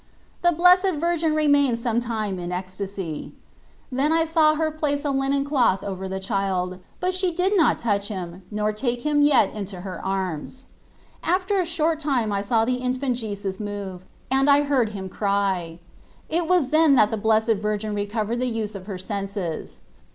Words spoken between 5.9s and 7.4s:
the child; but she